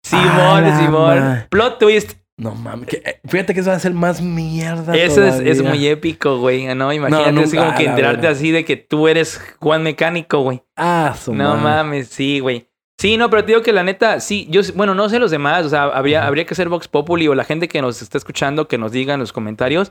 Simón, 0.05 0.65
Simón. 0.79 1.47
Plot 1.51 1.79
twist. 1.79 2.13
No 2.37 2.55
mames, 2.55 2.89
que- 2.89 3.03
eh, 3.05 3.21
fíjate 3.29 3.53
que 3.55 3.61
eso 3.61 3.71
va 3.71 3.77
a 3.77 3.81
ser 3.81 3.93
más 3.95 4.21
mierda. 4.23 4.97
Eso 4.97 5.25
es, 5.25 5.41
es 5.41 5.63
muy 5.63 5.87
épico, 5.87 6.39
güey. 6.39 6.73
No, 6.75 6.93
imagínate 6.93 7.33
nunca, 7.33 7.47
así 7.49 7.57
como 7.57 7.75
que 7.75 7.85
enterarte 7.85 8.27
así 8.27 8.51
de 8.53 8.65
que 8.65 8.77
tú 8.77 9.07
eres 9.09 9.41
Juan 9.61 9.83
Mecánico, 9.83 10.41
güey. 10.41 10.63
Ah, 10.77 11.15
su 11.21 11.35
No 11.35 11.57
mames, 11.57 12.09
sí, 12.09 12.41
güey. 12.41 12.69
Sí, 13.03 13.17
no, 13.17 13.29
pero 13.31 13.43
te 13.43 13.49
digo 13.49 13.63
que 13.63 13.73
la 13.73 13.83
neta, 13.83 14.21
sí, 14.21 14.47
yo, 14.49 14.61
bueno, 14.77 14.95
no 14.95 15.09
sé 15.09 15.19
los 15.19 15.33
demás, 15.33 15.67
o 15.67 15.69
sea, 15.69 15.87
habría, 15.87 16.25
habría 16.25 16.45
que 16.47 16.55
hacer 16.55 16.69
Vox 16.69 16.87
Populi 16.87 17.27
o 17.27 17.35
la 17.35 17.43
gente 17.43 17.67
que 17.67 17.83
nos 17.83 18.01
está 18.01 18.17
escuchando 18.17 18.69
que 18.69 18.79
nos 18.79 18.93
diga 18.93 19.15
en 19.15 19.19
los 19.19 19.33
comentarios. 19.33 19.91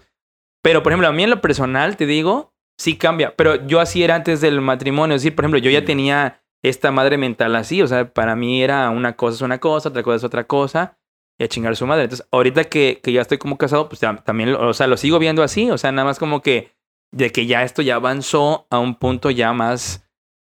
Pero, 0.64 0.82
por 0.82 0.94
ejemplo, 0.94 1.10
a 1.10 1.12
mí 1.12 1.22
en 1.22 1.30
lo 1.30 1.42
personal, 1.42 1.98
te 1.98 2.06
digo, 2.06 2.54
sí 2.78 2.98
cambia. 2.98 3.36
Pero 3.36 3.68
yo 3.68 3.82
así 3.82 4.02
era 4.02 4.16
antes 4.16 4.40
del 4.40 4.62
matrimonio. 4.62 5.18
Es 5.18 5.24
decir, 5.24 5.36
por 5.36 5.44
ejemplo, 5.44 5.60
yo 5.60 5.70
ya 5.70 5.84
tenía 5.84 6.42
esta 6.64 6.90
madre 6.92 7.18
mental 7.18 7.54
así. 7.58 7.82
O 7.82 7.88
sea, 7.88 8.14
para 8.14 8.38
mí 8.38 8.64
era 8.64 8.90
una 8.92 9.18
cosa 9.18 9.36
es 9.36 9.42
una 9.42 9.58
cosa, 9.60 9.90
otra 9.90 10.04
cosa 10.04 10.16
es 10.16 10.24
otra 10.24 10.46
cosa. 10.46 10.98
Y 11.38 11.44
a 11.44 11.50
chingar 11.50 11.74
a 11.74 11.76
su 11.76 11.86
madre. 11.86 12.04
Entonces, 12.04 12.26
ahorita 12.32 12.64
que, 12.64 13.02
que 13.04 13.12
ya 13.12 13.20
estoy 13.20 13.40
como 13.40 13.58
casado, 13.58 13.90
pues 13.90 14.00
ya- 14.00 14.24
también, 14.24 14.56
o 14.56 14.74
sea, 14.74 14.88
lo 14.88 14.96
sigo 14.96 15.20
viendo 15.20 15.44
así. 15.44 15.70
O 15.70 15.78
sea, 15.78 15.92
nada 15.92 16.06
más 16.06 16.18
como 16.18 16.42
que 16.42 16.72
de 17.12 17.34
que 17.34 17.46
ya 17.46 17.64
esto 17.64 17.82
ya 17.82 17.96
avanzó 17.96 18.68
a 18.70 18.80
un 18.80 18.96
punto 18.96 19.32
ya 19.32 19.52
más, 19.52 20.08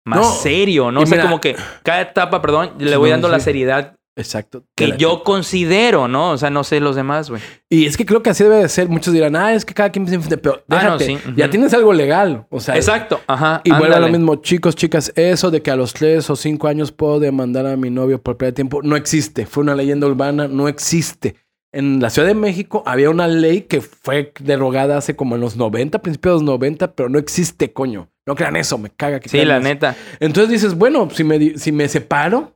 más 0.08 0.20
No, 0.20 0.32
serio, 0.32 0.92
¿no? 0.92 1.02
O 1.02 1.06
sea, 1.06 1.18
mira- 1.18 1.24
como 1.30 1.40
que 1.42 1.56
cada 1.84 2.02
etapa, 2.02 2.42
perdón, 2.42 2.72
le 2.80 2.96
voy 2.98 3.10
no, 3.10 3.14
dando 3.16 3.30
la 3.30 3.40
seriedad 3.40 3.94
Exacto. 4.16 4.64
que 4.76 4.96
yo 4.98 5.24
considero, 5.24 6.08
¿no? 6.08 6.32
O 6.32 6.38
sea, 6.38 6.50
no 6.50 6.64
sé 6.64 6.80
los 6.80 6.96
demás, 6.96 7.30
güey. 7.30 7.42
Y 7.70 7.86
es 7.86 7.98
que 7.98 8.06
creo 8.06 8.24
que 8.24 8.32
así 8.32 8.44
debe 8.44 8.56
de 8.58 8.70
ser. 8.70 8.90
Muchos 8.90 9.14
dirán, 9.14 9.36
ah, 9.36 9.54
es 9.54 9.64
que 9.64 9.74
cada 9.76 9.92
quien 9.92 10.06
diferente", 10.06 10.38
Pero 10.38 10.64
Ah, 10.70 10.84
no, 10.84 10.98
déjate, 10.98 11.06
sí, 11.06 11.34
ya 11.36 11.50
tienes 11.50 11.74
algo 11.74 11.94
legal. 11.94 12.48
O 12.50 12.60
sea, 12.60 12.76
Exacto, 12.76 13.20
ajá. 13.28 13.62
Y 13.64 13.72
vuelve 13.72 13.96
a 13.96 14.00
lo 14.00 14.08
mismo, 14.10 14.38
chicos, 14.38 14.76
chicas, 14.76 15.12
eso 15.16 15.52
de 15.52 15.62
que 15.62 15.70
a 15.70 15.76
los 15.76 15.94
tres 15.94 16.30
o 16.32 16.36
cinco 16.36 16.68
años 16.68 16.92
puedo 16.92 17.20
demandar 17.20 17.68
a 17.68 17.76
mi 17.78 17.90
novio 17.92 18.20
por 18.22 18.38
pérdida 18.38 18.52
de 18.52 18.56
tiempo, 18.56 18.82
no 18.82 18.96
existe. 18.96 19.46
Fue 19.46 19.62
una 19.62 19.76
leyenda 19.76 20.08
urbana, 20.08 20.48
no 20.48 20.68
existe. 20.68 21.36
En 21.74 22.00
la 22.02 22.10
Ciudad 22.10 22.28
de 22.30 22.34
México 22.34 22.82
había 22.88 23.10
una 23.12 23.28
ley 23.28 23.62
que 23.64 23.82
fue 23.82 24.34
derogada 24.40 24.98
hace 24.98 25.16
como 25.16 25.36
en 25.36 25.42
los 25.42 25.58
90, 25.58 26.02
principios 26.02 26.32
de 26.32 26.36
los 26.38 26.44
90, 26.44 26.94
pero 26.96 27.10
no 27.10 27.20
existe, 27.20 27.72
coño. 27.74 28.10
No 28.28 28.36
crean 28.36 28.56
eso, 28.58 28.78
me 28.78 28.90
caga 28.92 29.20
que 29.20 29.30
Sí, 29.30 29.44
la 29.44 29.56
eso. 29.58 29.64
neta. 29.64 29.96
Entonces 30.20 30.52
dices, 30.52 30.76
bueno, 30.76 31.10
si 31.12 31.24
me, 31.24 31.58
si 31.58 31.72
me 31.72 31.88
separo, 31.88 32.56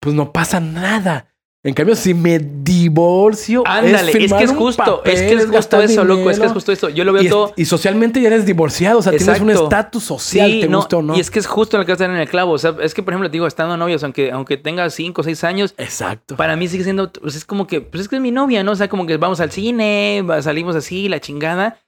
pues 0.00 0.14
no 0.14 0.32
pasa 0.32 0.60
nada. 0.60 1.26
En 1.64 1.74
cambio, 1.74 1.96
si 1.96 2.14
me 2.14 2.38
divorcio, 2.38 3.64
Ándale, 3.66 4.12
es, 4.12 4.32
que 4.32 4.44
es 4.44 4.52
justo, 4.52 4.98
papel, 4.98 5.12
es 5.12 5.22
que 5.22 5.32
es 5.34 5.46
justo 5.46 5.82
eso, 5.82 6.04
loco, 6.04 6.30
es 6.30 6.38
que 6.38 6.46
es 6.46 6.52
justo 6.52 6.70
eso. 6.70 6.88
Yo 6.88 7.02
lo 7.04 7.12
veo 7.12 7.22
Y, 7.22 7.26
es- 7.26 7.32
todo. 7.32 7.52
y 7.56 7.64
socialmente 7.64 8.20
ya 8.22 8.28
eres 8.28 8.46
divorciado, 8.46 9.00
o 9.00 9.02
sea, 9.02 9.10
tienes 9.12 9.40
un 9.40 9.50
estatus 9.50 10.04
social, 10.04 10.48
Sí, 10.50 10.60
te 10.60 10.68
no, 10.68 10.78
gusta 10.78 10.98
o 10.98 11.02
no. 11.02 11.16
Y 11.16 11.20
es 11.20 11.30
que 11.32 11.40
es 11.40 11.46
justo 11.48 11.76
en 11.76 11.80
el 11.80 11.86
que 11.86 11.92
están 11.92 12.12
en 12.12 12.18
el 12.18 12.28
clavo. 12.28 12.52
O 12.52 12.58
sea, 12.58 12.76
es 12.80 12.94
que, 12.94 13.02
por 13.02 13.12
ejemplo, 13.12 13.28
te 13.28 13.32
digo, 13.32 13.46
estando 13.48 13.76
novios, 13.76 14.04
aunque, 14.04 14.30
aunque 14.30 14.56
tenga 14.56 14.88
5 14.88 15.20
o 15.20 15.24
6 15.24 15.42
años, 15.42 15.74
Exacto. 15.78 16.36
para 16.36 16.54
mí 16.54 16.68
sigue 16.68 16.84
siendo, 16.84 17.10
pues 17.12 17.34
es 17.34 17.44
como 17.44 17.66
que, 17.66 17.80
pues 17.80 18.02
es 18.02 18.08
que 18.08 18.14
es 18.16 18.22
mi 18.22 18.30
novia, 18.30 18.62
¿no? 18.62 18.70
O 18.72 18.76
sea, 18.76 18.88
como 18.88 19.04
que 19.04 19.16
vamos 19.16 19.40
al 19.40 19.50
cine, 19.50 20.24
salimos 20.42 20.76
así, 20.76 21.08
la 21.08 21.18
chingada. 21.20 21.80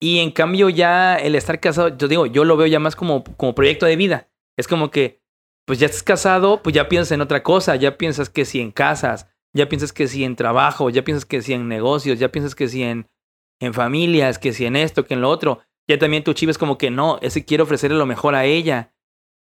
Y 0.00 0.18
en 0.18 0.30
cambio 0.30 0.68
ya 0.68 1.16
el 1.16 1.34
estar 1.34 1.58
casado, 1.60 1.96
yo 1.96 2.08
digo, 2.08 2.26
yo 2.26 2.44
lo 2.44 2.56
veo 2.56 2.66
ya 2.66 2.78
más 2.78 2.96
como, 2.96 3.24
como 3.24 3.54
proyecto 3.54 3.86
de 3.86 3.96
vida. 3.96 4.28
Es 4.56 4.68
como 4.68 4.90
que, 4.90 5.22
pues 5.66 5.78
ya 5.78 5.86
estás 5.86 6.02
casado, 6.02 6.62
pues 6.62 6.74
ya 6.74 6.88
piensas 6.88 7.12
en 7.12 7.20
otra 7.20 7.42
cosa, 7.42 7.76
ya 7.76 7.96
piensas 7.96 8.30
que 8.30 8.44
si 8.44 8.60
en 8.60 8.70
casas, 8.70 9.28
ya 9.54 9.68
piensas 9.68 9.92
que 9.92 10.06
si 10.06 10.24
en 10.24 10.36
trabajo, 10.36 10.90
ya 10.90 11.02
piensas 11.02 11.24
que 11.24 11.42
si 11.42 11.54
en 11.54 11.68
negocios, 11.68 12.18
ya 12.18 12.30
piensas 12.30 12.54
que 12.54 12.68
si 12.68 12.82
en, 12.82 13.08
en 13.60 13.74
familias, 13.74 14.38
que 14.38 14.52
si 14.52 14.66
en 14.66 14.76
esto, 14.76 15.04
que 15.04 15.14
en 15.14 15.22
lo 15.22 15.30
otro. 15.30 15.60
Ya 15.88 15.98
también 15.98 16.24
tu 16.24 16.32
chivo 16.34 16.50
es 16.50 16.58
como 16.58 16.78
que 16.78 16.90
no, 16.90 17.18
ese 17.22 17.44
quiero 17.44 17.64
ofrecerle 17.64 17.96
lo 17.96 18.06
mejor 18.06 18.34
a 18.34 18.44
ella. 18.44 18.92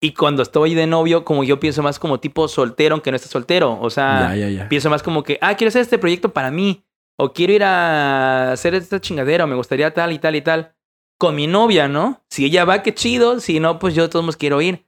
Y 0.01 0.15
cuando 0.15 0.43
estoy 0.43 0.75
de 0.75 0.87
novio, 0.87 1.25
como 1.25 1.45
yo 1.45 1.61
pienso 1.61 1.83
más 1.83 1.99
como 1.99 2.19
tipo 2.19 2.49
soltero, 2.49 2.95
aunque 2.95 3.11
no 3.11 3.17
esté 3.17 3.29
soltero. 3.29 3.79
O 3.81 3.89
sea, 3.89 4.35
ya, 4.35 4.37
ya, 4.37 4.49
ya. 4.49 4.69
pienso 4.69 4.91
más 4.91 5.03
como 5.03 5.23
que, 5.23 5.39
ah, 5.41 5.57
quiero 5.57 5.69
hacer 5.69 5.83
este 5.83 5.99
proyecto 5.99 6.33
para 6.33 6.51
mí. 6.51 6.85
O 7.19 7.33
quiero 7.33 7.53
ir 7.53 7.65
a 7.65 8.53
hacer 8.53 8.75
esta 8.75 9.01
chingadera. 9.01 9.45
O 9.45 9.47
me 9.47 9.55
gustaría 9.57 9.93
tal 9.95 10.13
y 10.13 10.19
tal 10.19 10.37
y 10.37 10.43
tal. 10.43 10.75
Con 11.19 11.37
mi 11.37 11.47
novia, 11.47 11.87
¿no? 11.89 12.23
Si 12.31 12.45
ella 12.45 12.65
va, 12.65 12.83
qué 12.83 12.95
chido. 12.95 13.41
Si 13.41 13.61
no, 13.61 13.79
pues 13.79 13.95
yo 13.95 14.03
de 14.03 14.09
todos 14.09 14.25
modos 14.25 14.37
quiero 14.37 14.61
ir. 14.61 14.87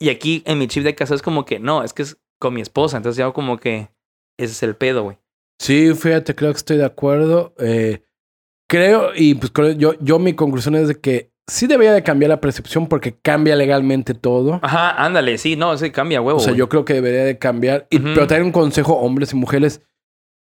Y 0.00 0.08
aquí 0.10 0.42
en 0.46 0.58
mi 0.58 0.66
chip 0.68 0.84
de 0.84 0.94
casa 0.94 1.14
es 1.14 1.22
como 1.22 1.44
que, 1.44 1.58
no, 1.60 1.82
es 1.84 1.92
que 1.92 2.02
es 2.02 2.18
con 2.40 2.54
mi 2.54 2.60
esposa. 2.60 2.96
Entonces 2.96 3.18
ya 3.18 3.30
como 3.32 3.56
que 3.58 3.88
ese 4.38 4.52
es 4.52 4.62
el 4.62 4.74
pedo, 4.76 5.02
güey. 5.04 5.18
Sí, 5.60 5.94
fíjate, 5.94 6.34
creo 6.34 6.50
que 6.52 6.56
estoy 6.58 6.76
de 6.76 6.84
acuerdo. 6.84 7.54
Eh, 7.58 8.02
creo, 8.68 9.10
y 9.14 9.34
pues 9.34 9.52
creo- 9.52 9.72
yo, 9.72 9.94
yo 10.00 10.18
mi 10.18 10.34
conclusión 10.34 10.74
es 10.74 10.88
de 10.88 11.00
que 11.00 11.30
sí 11.48 11.66
debería 11.66 11.92
de 11.92 12.02
cambiar 12.02 12.30
la 12.30 12.40
percepción 12.40 12.88
porque 12.88 13.16
cambia 13.20 13.54
legalmente 13.56 14.14
todo. 14.14 14.58
Ajá, 14.62 14.90
ándale, 15.04 15.38
sí, 15.38 15.56
no, 15.56 15.76
sí, 15.76 15.90
cambia, 15.90 16.20
huevo. 16.20 16.38
o 16.38 16.40
sea, 16.40 16.50
güey. 16.52 16.58
yo 16.58 16.68
creo 16.68 16.84
que 16.84 16.94
debería 16.94 17.24
de 17.24 17.38
cambiar. 17.38 17.86
Y. 17.90 17.98
Pero 17.98 18.26
también 18.26 18.46
un 18.46 18.52
consejo, 18.52 18.94
hombres 18.94 19.32
y 19.32 19.36
mujeres, 19.36 19.82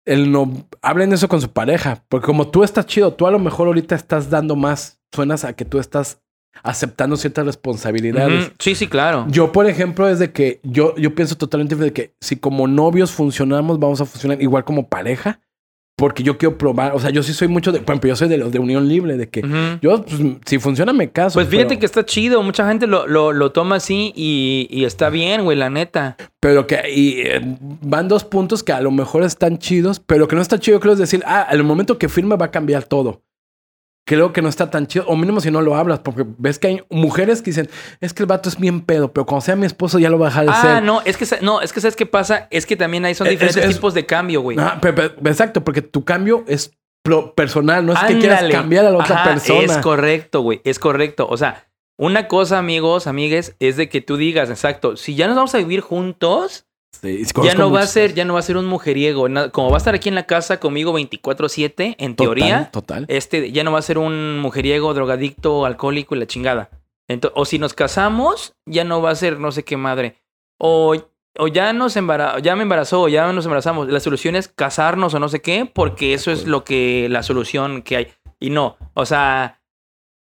el 0.05 0.33
no 0.33 0.67
hablen 0.81 1.13
eso 1.13 1.29
con 1.29 1.41
su 1.41 1.51
pareja. 1.51 2.05
Porque 2.09 2.27
como 2.27 2.49
tú 2.49 2.65
estás 2.65 2.87
chido, 2.87 3.13
tú 3.15 3.27
a 3.27 3.31
lo 3.31 3.39
mejor 3.39 3.67
ahorita 3.67 3.95
estás 3.95 4.31
dando 4.31 4.57
más, 4.57 5.01
suenas 5.13 5.45
a 5.45 5.55
que 5.55 5.65
tú 5.65 5.79
estás 5.79 6.21
aceptando 6.63 7.17
ciertas 7.17 7.47
responsabilidades. 7.47 8.53
Sí, 8.59 8.75
sí, 8.75 8.87
claro. 8.87 9.27
Yo, 9.29 9.53
por 9.53 9.67
ejemplo, 9.67 10.09
es 10.09 10.19
de 10.19 10.33
que 10.33 10.61
yo, 10.63 10.95
yo 10.97 11.15
pienso 11.15 11.37
totalmente 11.37 11.77
de 11.77 11.93
que 11.93 12.15
si 12.21 12.37
como 12.37 12.69
novios 12.69 13.11
funcionamos, 13.11 13.79
vamos 13.79 14.01
a 14.01 14.05
funcionar 14.05 14.41
igual 14.43 14.65
como 14.65 14.89
pareja. 14.89 15.41
Porque 15.97 16.23
yo 16.23 16.39
quiero 16.39 16.57
probar. 16.59 16.93
O 16.95 17.01
sea, 17.01 17.11
yo 17.11 17.23
sí 17.23 17.33
soy 17.33 17.49
mucho 17.49 17.71
de. 17.73 17.81
Por 17.81 17.93
ejemplo, 17.95 18.09
yo 18.09 18.17
soy 18.17 18.29
de 18.29 18.39
los 18.39 18.51
de 18.51 18.59
Unión 18.59 18.89
Libre, 18.89 19.17
de 19.17 19.29
que 19.29 19.43
yo, 19.81 20.03
pues, 20.05 20.21
si 20.47 20.59
funciona, 20.59 20.93
me 20.93 21.11
caso. 21.11 21.35
Pues 21.35 21.49
fíjate 21.49 21.69
pero- 21.71 21.81
que 21.81 21.87
está 21.87 22.05
chido. 22.05 22.43
Mucha 22.43 22.67
gente 22.69 22.87
lo, 22.87 23.07
lo, 23.07 23.33
lo 23.33 23.53
toma 23.53 23.77
así 23.77 24.13
y, 24.17 24.67
y 24.71 24.85
está 24.85 25.11
bien, 25.11 25.45
güey, 25.45 25.57
la 25.57 25.71
neta. 25.71 26.17
Pero 26.41 26.67
que 26.67 26.81
y, 26.93 27.21
eh, 27.21 27.41
van 27.83 28.09
dos 28.09 28.25
puntos 28.25 28.63
que 28.63 28.73
a 28.73 28.81
lo 28.81 28.91
mejor 28.91 29.23
están 29.23 29.59
chidos, 29.59 30.01
pero 30.01 30.27
que 30.29 30.35
no 30.37 30.43
está 30.43 30.59
chido, 30.59 30.81
creo, 30.81 30.95
es 30.95 30.99
decir, 30.99 31.23
ah, 31.27 31.43
al 31.43 31.63
momento 31.63 31.99
que 31.99 32.09
firme 32.09 32.37
va 32.37 32.47
a 32.47 32.51
cambiar 32.51 32.85
todo. 32.85 33.23
Creo 34.15 34.33
que 34.35 34.43
no 34.43 34.51
está 34.51 34.69
tan 34.71 34.87
chido, 34.87 35.07
o 35.09 35.17
mínimo 35.17 35.41
si 35.41 35.51
no 35.51 35.63
lo 35.63 35.75
hablas, 35.75 36.01
porque 36.01 36.27
ves 36.37 36.59
que 36.59 36.67
hay 36.67 36.83
mujeres 36.91 37.41
que 37.41 37.51
dicen, 37.51 37.71
es 38.01 38.13
que 38.13 38.23
el 38.23 38.27
vato 38.27 38.51
es 38.51 38.59
bien 38.59 38.83
pedo, 38.83 39.11
pero 39.13 39.25
cuando 39.25 39.41
sea 39.41 39.57
mi 39.57 39.65
esposo 39.65 39.99
ya 39.99 40.11
lo 40.11 40.19
va 40.19 40.27
a 40.27 40.29
dejar 40.31 40.45
de 40.45 40.51
Ah, 40.53 40.61
ser. 40.61 40.83
no, 40.83 41.01
es 41.07 41.17
que, 41.17 41.25
no, 41.41 41.63
es 41.63 41.73
que 41.73 41.81
¿sabes 41.81 41.97
qué 41.97 42.05
pasa? 42.05 42.47
Es 42.51 42.67
que 42.67 42.77
también 42.77 43.07
hay 43.07 43.15
son 43.15 43.27
Es- 43.27 43.31
diferentes 43.33 43.65
es- 43.65 43.75
tipos 43.77 43.95
de 43.95 44.05
cambio, 44.05 44.43
güey. 44.43 44.59
Ah, 44.61 44.79
exacto, 45.25 45.65
porque 45.65 45.81
tu 45.81 46.05
cambio 46.05 46.45
es 46.47 46.77
personal, 47.35 47.87
no 47.87 47.95
es 47.95 48.01
que 48.01 48.19
quieras 48.19 48.45
cambiar 48.51 48.85
a 48.87 48.91
la 48.91 48.99
otra 48.99 49.17
Ajá, 49.23 49.31
persona. 49.31 49.61
Es 49.65 49.79
correcto, 49.79 50.43
güey. 50.43 50.61
Es 50.65 50.79
correcto. 50.79 51.27
O 51.29 51.37
sea, 51.37 51.67
una 51.99 52.29
cosa, 52.29 52.59
amigos, 52.59 53.07
amigues, 53.07 53.57
es 53.61 53.77
de 53.77 53.89
que 53.89 54.01
tú 54.03 54.17
digas, 54.17 54.51
exacto, 54.51 54.97
si 54.97 55.15
ya 55.15 55.27
nos 55.27 55.37
vamos 55.37 55.55
a 55.55 55.59
vivir 55.59 55.81
juntos, 55.81 56.67
Sí, 57.01 57.25
ya 57.43 57.55
no 57.55 57.71
va 57.71 57.81
a 57.81 57.87
ser, 57.87 58.15
ya 58.15 58.25
no 58.25 58.35
va 58.35 58.41
a 58.41 58.43
ser 58.43 58.57
un 58.57 58.67
mujeriego. 58.67 59.27
Como 59.51 59.71
va 59.71 59.77
a 59.77 59.79
estar 59.79 59.95
aquí 59.95 60.09
en 60.09 60.15
la 60.15 60.27
casa 60.27 60.61
conmigo 60.61 60.93
24-7, 60.97 61.97
en 61.99 62.15
Total, 62.15 62.15
teoría, 62.15 62.71
Total. 62.71 63.07
este 63.09 63.51
ya 63.51 63.65
no 63.65 63.73
va 63.73 63.81
a 63.81 63.83
ser 63.83 63.99
un 63.99 64.39
mujeriego, 64.39 64.95
drogadicto, 64.95 65.67
alcohólico 65.67 66.15
y 66.15 66.19
la 66.19 66.27
chingada. 66.27 66.71
O 67.35 67.45
si 67.45 67.59
nos 67.59 67.75
casamos, 67.75 68.55
ya 68.67 68.85
no 68.85 69.03
va 69.03 69.11
a 69.11 69.15
ser 69.15 69.41
no 69.41 69.53
sé 69.53 69.65
qué 69.65 69.77
madre. 69.77 70.17
O, 70.59 70.95
o 71.39 71.49
ya 71.49 71.73
nos 71.73 71.97
embara 71.97 72.39
ya 72.39 72.55
me 72.57 72.63
embarazó, 72.63 73.09
ya 73.09 73.33
nos 73.33 73.45
embarazamos. 73.45 73.89
La 73.89 74.01
solución 74.01 74.37
es 74.37 74.49
casarnos 74.49 75.13
o 75.15 75.19
no 75.19 75.29
sé 75.29 75.43
qué, 75.43 75.69
porque 75.73 76.15
eso 76.15 76.31
es 76.31 76.47
lo 76.47 76.63
que 76.65 77.09
la 77.11 77.23
solución 77.23 77.83
que 77.83 77.97
hay. 77.97 78.09
Y 78.39 78.51
no, 78.51 78.77
o 78.95 79.07
sea, 79.07 79.61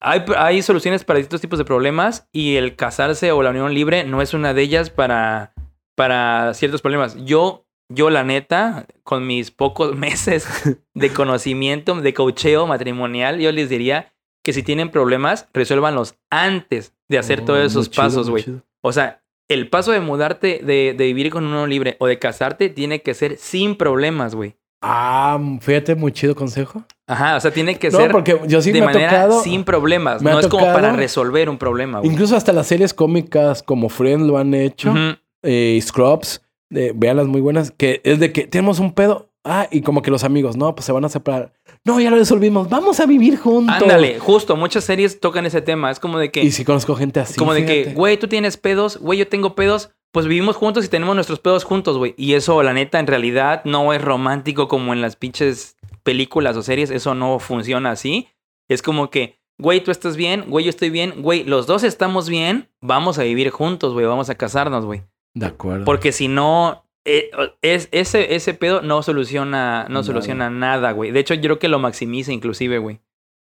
hay, 0.01 0.25
hay 0.37 0.61
soluciones 0.61 1.05
para 1.05 1.19
distintos 1.19 1.41
tipos 1.41 1.59
de 1.59 1.65
problemas 1.65 2.29
y 2.33 2.57
el 2.57 2.77
casarse 2.77 3.33
o 3.33 3.43
la 3.43 3.51
unión 3.51 3.73
libre 3.73 4.05
no 4.05 4.21
es 4.21 4.35
una 4.35 4.53
de 4.53 4.63
ellas 4.63 4.91
para, 4.91 5.54
para 5.95 6.55
ciertos 6.55 6.83
problemas. 6.83 7.17
Yo, 7.25 7.67
yo 7.89 8.11
la 8.11 8.25
neta, 8.25 8.87
con 9.03 9.27
mis 9.27 9.51
pocos 9.51 9.97
meses 9.97 10.47
de 10.95 11.11
conocimiento, 11.11 11.95
de 12.01 12.15
cocheo 12.15 12.67
matrimonial, 12.67 13.39
yo 13.41 13.53
les 13.53 13.69
diría 13.69 14.13
que 14.43 14.53
si 14.53 14.63
tienen 14.63 14.91
problemas, 14.91 15.49
resuélvanlos 15.55 16.17
antes 16.31 16.93
de 17.09 17.19
hacer 17.19 17.41
Oh, 17.43 17.45
todos 17.47 17.65
esos 17.65 17.91
chido, 17.91 18.03
pasos, 18.03 18.29
güey. 18.31 18.45
O 18.83 18.93
sea, 18.93 19.23
el 19.49 19.69
paso 19.71 19.93
de 19.93 20.01
mudarte, 20.01 20.61
de, 20.63 20.95
de 20.97 21.05
vivir 21.07 21.31
con 21.31 21.45
uno 21.47 21.67
libre 21.67 21.97
o 21.99 22.07
de 22.07 22.19
casarte, 22.19 22.69
tiene 22.69 23.01
que 23.03 23.15
ser 23.15 23.37
sin 23.39 23.77
problemas, 23.77 24.35
güey. 24.35 24.57
Ah, 24.87 25.39
fíjate, 25.63 25.95
muy 25.95 26.13
chido 26.13 26.35
consejo. 26.35 26.85
Ajá, 27.07 27.37
o 27.37 27.41
sea, 27.41 27.51
tiene 27.53 27.79
que 27.79 27.89
No, 27.91 27.97
ser 27.99 28.11
porque 28.11 28.39
yo 28.47 28.61
sí 28.61 28.71
de 28.71 28.81
me 28.81 28.85
ha 28.85 28.89
manera 28.91 29.09
tocado. 29.11 29.43
sin 29.43 29.65
problemas. 29.65 30.21
me 30.21 30.31
No 30.31 30.41
es 30.41 30.47
como 30.49 30.67
para 30.67 30.93
resolver 30.93 31.49
un 31.49 31.57
problema, 31.57 32.01
güey. 32.01 32.11
Incluso 32.13 32.37
hasta 32.37 32.53
las 32.53 32.67
series 32.67 32.93
cómicas 32.93 33.63
como 33.63 33.89
Friends 33.89 34.27
lo 34.27 34.37
han 34.37 34.53
hecho. 34.53 34.91
Ujú. 34.91 35.17
Eh, 35.45 35.79
Scrubs, 35.81 36.43
eh, 36.75 36.93
veanlas 36.95 37.27
muy 37.27 37.41
buenas, 37.41 37.71
que 37.71 38.01
es 38.05 38.19
de 38.19 38.33
que 38.33 38.47
tenemos 38.47 38.79
un 38.81 38.93
pedo. 38.93 39.31
Ah, 39.47 39.69
y 39.71 39.83
como 39.83 40.01
que 40.01 40.11
los 40.11 40.25
amigos, 40.25 40.57
no, 40.57 40.75
pues 40.75 40.87
se 40.87 40.93
van 40.93 41.05
a 41.05 41.11
separar. 41.11 41.53
No, 41.85 42.01
ya 42.01 42.11
lo 42.11 42.17
resolvimos, 42.17 42.71
vamos 42.71 42.99
a 42.99 43.05
vivir 43.07 43.37
juntos. 43.37 43.77
Ándale, 43.83 44.19
justo, 44.19 44.57
muchas 44.57 44.85
series 44.85 45.21
tocan 45.21 45.45
ese 45.45 45.61
tema. 45.61 45.91
Es 45.91 46.01
como 46.01 46.19
de 46.19 46.31
que, 46.31 46.43
Y 46.43 46.51
si 46.51 46.65
conozco 46.65 46.95
gente 46.97 47.21
así. 47.21 47.39
como 47.39 47.53
de 47.53 47.67
que, 47.67 47.93
güey, 47.93 48.17
tú 48.17 48.27
tienes 48.27 48.57
pedos, 48.57 48.97
güey, 48.97 49.19
yo 49.19 49.29
tengo 49.29 49.55
pedos, 49.55 49.91
pues 50.13 50.27
vivimos 50.27 50.57
juntos 50.57 50.85
y 50.85 50.89
tenemos 50.89 51.15
nuestros 51.15 51.41
pedos 51.41 51.65
juntos, 51.65 51.99
güey. 51.99 52.15
Y 52.17 52.33
eso, 52.33 52.63
la 52.63 52.73
neta, 52.73 52.99
en 53.01 53.07
realidad 53.07 53.61
no 53.67 53.93
es 53.93 54.01
romántico 54.01 54.67
como 54.67 54.95
en 54.95 55.03
las 55.03 55.17
pinches 55.17 55.77
películas 56.03 56.57
o 56.57 56.63
series. 56.63 56.91
Eso 56.91 57.15
no 57.15 57.39
funciona 57.39 57.91
así. 57.91 58.29
Es 58.69 58.81
como 58.81 59.11
que, 59.11 59.41
güey, 59.59 59.83
tú 59.85 59.91
estás 59.91 60.17
bien, 60.17 60.47
güey, 60.49 60.65
yo 60.65 60.71
estoy 60.71 60.89
bien, 60.89 61.21
güey, 61.21 61.45
los 61.45 61.67
dos 61.67 61.85
estamos 61.85 62.31
bien, 62.31 62.71
vamos 62.81 63.19
a 63.19 63.25
vivir 63.25 63.51
juntos, 63.51 63.93
güey, 63.93 64.07
vamos 64.07 64.31
a 64.31 64.37
casarnos, 64.37 64.87
güey. 64.87 65.03
De 65.35 65.47
acuerdo. 65.47 65.85
Porque 65.85 66.13
si 66.13 66.29
no, 66.29 66.87
eh, 67.05 67.31
es, 67.63 67.89
ese, 67.93 68.35
ese 68.35 68.55
pedo 68.55 68.83
no 68.83 69.03
soluciona, 69.03 69.85
no 69.85 69.89
Nada. 69.91 70.03
soluciona 70.05 70.51
nada, 70.51 70.93
güey. 70.93 71.11
De 71.11 71.21
hecho, 71.21 71.35
yo 71.35 71.43
creo 71.43 71.59
que 71.59 71.69
lo 71.69 71.79
maximiza 71.79 72.33
inclusive, 72.33 72.79
güey. 72.79 73.01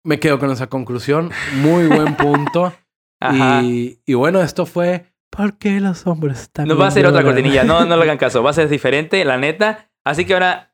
Me 0.05 0.19
quedo 0.19 0.39
con 0.39 0.51
esa 0.51 0.69
conclusión. 0.69 1.31
Muy 1.57 1.87
buen 1.87 2.17
punto. 2.17 2.73
Ajá. 3.21 3.63
y, 3.63 4.01
y 4.07 4.15
bueno, 4.15 4.41
esto 4.43 4.67
fue. 4.67 5.07
¿Por 5.31 5.57
qué 5.59 5.81
los 5.81 6.07
hombres 6.07 6.43
están.? 6.43 6.67
Nos 6.69 6.79
va 6.79 6.87
a 6.87 6.89
hacer 6.89 7.07
otra 7.07 7.23
cortinilla, 7.23 7.65
no, 7.65 7.85
no 7.85 7.97
le 7.97 8.03
hagan 8.03 8.19
caso, 8.19 8.43
va 8.43 8.51
a 8.51 8.55
ser 8.55 8.69
diferente, 8.69 9.25
la 9.25 9.39
neta. 9.39 9.91
Así 10.05 10.25
que 10.25 10.35
ahora, 10.35 10.72